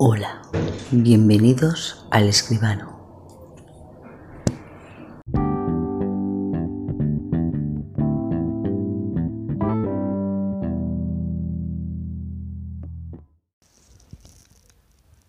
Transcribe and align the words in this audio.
Hola, 0.00 0.42
bienvenidos 0.92 2.06
al 2.12 2.28
escribano. 2.28 2.96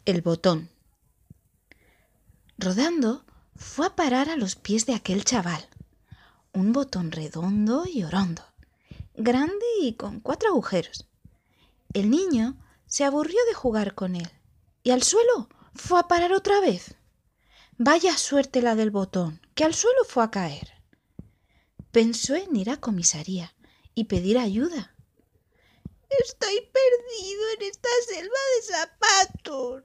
El 0.05 0.21
botón. 0.21 0.69
Rodando, 2.59 3.25
fue 3.55 3.87
a 3.87 3.95
parar 3.95 4.29
a 4.29 4.37
los 4.37 4.55
pies 4.55 4.85
de 4.85 4.93
aquel 4.93 5.23
chaval. 5.23 5.67
Un 6.53 6.73
botón 6.73 7.11
redondo 7.11 7.85
y 7.91 8.03
orondo, 8.03 8.43
grande 9.15 9.65
y 9.81 9.93
con 9.93 10.19
cuatro 10.19 10.49
agujeros. 10.49 11.07
El 11.91 12.11
niño 12.11 12.55
se 12.85 13.03
aburrió 13.03 13.39
de 13.47 13.55
jugar 13.55 13.95
con 13.95 14.15
él 14.15 14.29
y 14.83 14.91
al 14.91 15.03
suelo 15.03 15.49
fue 15.73 15.99
a 15.99 16.07
parar 16.07 16.33
otra 16.33 16.59
vez. 16.59 16.95
Vaya 17.77 18.17
suerte 18.17 18.61
la 18.61 18.75
del 18.75 18.91
botón, 18.91 19.41
que 19.55 19.63
al 19.63 19.73
suelo 19.73 20.03
fue 20.05 20.23
a 20.23 20.31
caer. 20.31 20.73
Pensó 21.91 22.35
en 22.35 22.55
ir 22.55 22.69
a 22.69 22.77
comisaría 22.77 23.55
y 23.95 24.05
pedir 24.05 24.37
ayuda. 24.37 24.95
Estoy 26.09 26.55
perdido 26.55 27.41
en 27.57 27.69
esta 27.69 27.89
selva 28.07 28.39
de 28.55 28.73
zapatos, 28.73 29.83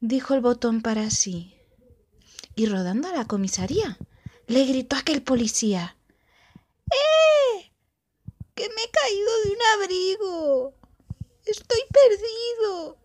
dijo 0.00 0.34
el 0.34 0.40
botón 0.40 0.82
para 0.82 1.10
sí. 1.10 1.56
Y 2.54 2.66
rodando 2.66 3.08
a 3.08 3.12
la 3.12 3.26
comisaría, 3.26 3.98
le 4.46 4.64
gritó 4.64 4.96
aquel 4.96 5.22
policía. 5.22 5.96
¡Eh! 6.90 7.72
Que 8.54 8.68
me 8.68 8.82
he 8.82 8.90
caído 8.90 9.30
de 9.44 9.50
un 9.50 9.82
abrigo. 9.82 10.74
Estoy 11.44 11.80
perdido. 11.90 13.03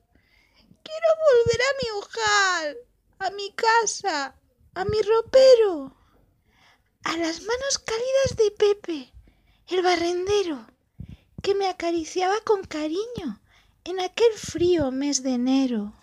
A 1.39 1.71
mi 1.81 1.89
hogar, 1.97 2.77
a 3.19 3.29
mi 3.31 3.53
casa, 3.53 4.35
a 4.73 4.83
mi 4.83 5.01
ropero, 5.01 5.95
a 7.05 7.15
las 7.15 7.41
manos 7.41 7.79
cálidas 7.79 8.35
de 8.35 8.51
Pepe, 8.51 9.13
el 9.69 9.81
barrendero, 9.81 10.67
que 11.41 11.55
me 11.55 11.69
acariciaba 11.69 12.35
con 12.41 12.65
cariño 12.65 13.41
en 13.85 14.01
aquel 14.01 14.33
frío 14.33 14.91
mes 14.91 15.23
de 15.23 15.31
enero. 15.31 15.93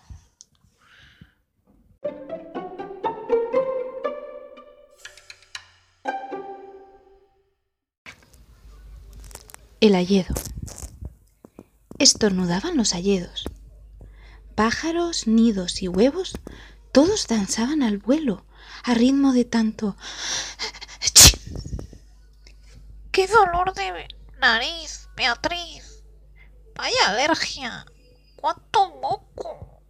El 9.81 9.95
ayedo. 9.95 10.35
Estornudaban 11.99 12.79
los 12.79 12.95
ayedos. 12.95 13.45
Pájaros, 14.57 15.27
nidos 15.27 15.83
y 15.83 15.89
huevos, 15.89 16.39
todos 16.91 17.29
danzaban 17.29 17.83
al 17.83 17.99
vuelo, 17.99 18.47
a 18.85 18.95
ritmo 18.95 19.35
de 19.35 19.45
tanto... 19.45 19.97
¡Qué 23.13 23.29
dolor 23.29 23.75
de 23.75 24.09
nariz, 24.41 25.11
Beatriz! 25.15 26.03
¡Vaya 26.75 26.97
alergia! 27.07 27.85
¡Cuánto 28.37 28.99
moco! 29.01 29.83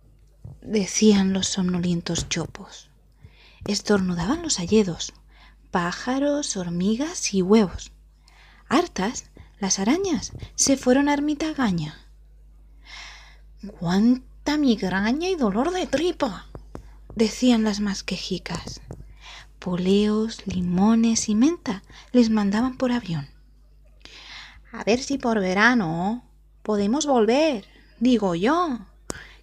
decían 0.63 1.33
los 1.33 1.47
somnolientos 1.47 2.29
chopos. 2.29 2.91
Estornudaban 3.67 4.43
los 4.43 4.59
ayedos, 4.59 5.13
pájaros, 5.71 6.57
hormigas 6.57 7.35
y 7.35 7.41
huevos. 7.41 7.93
Hartas, 8.69 9.31
las 9.61 9.79
arañas 9.79 10.33
se 10.57 10.77
fueron 10.77 11.09
a 11.09 11.15
ermitagaña. 11.15 12.01
¡Cuánta 14.47 14.65
migraña 14.65 15.29
y 15.29 15.35
dolor 15.35 15.73
de 15.73 15.89
tripa! 15.89 16.47
decían 17.17 17.65
las 17.65 17.81
más 17.81 18.05
quejicas. 18.05 18.81
Poleos, 19.59 20.47
limones 20.47 21.29
y 21.29 21.35
menta 21.35 21.83
les 22.13 22.31
mandaban 22.31 22.77
por 22.77 22.93
avión. 22.93 23.29
A 24.71 24.85
ver 24.85 25.01
si 25.01 25.19
por 25.19 25.41
verano 25.41 26.25
podemos 26.63 27.07
volver, 27.07 27.67
digo 27.99 28.37
yo, 28.37 28.79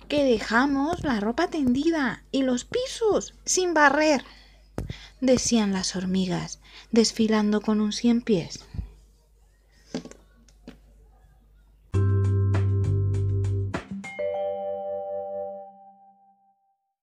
que 0.07 0.23
dejamos 0.23 1.03
la 1.03 1.19
ropa 1.19 1.49
tendida 1.49 2.23
y 2.31 2.43
los 2.43 2.63
pisos 2.63 3.33
sin 3.43 3.73
barrer, 3.73 4.23
decían 5.19 5.73
las 5.73 5.97
hormigas, 5.97 6.61
desfilando 6.91 7.59
con 7.59 7.81
un 7.81 7.91
cien 7.91 8.21
pies. 8.21 8.63